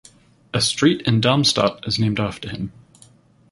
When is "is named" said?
1.85-2.19